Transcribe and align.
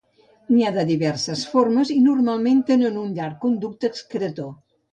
N’hi 0.53 0.63
ha 0.69 0.85
diversos 0.91 1.43
formes 1.51 1.93
i 1.97 1.99
normalment 2.07 2.65
tenen 2.73 2.99
un 3.05 3.15
llarg 3.21 3.39
conducte 3.47 3.93
excretor. 3.95 4.53